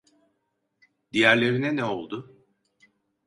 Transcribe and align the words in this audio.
Diğerlerine 1.13 1.75
ne 1.75 1.83
oldu? 1.83 2.45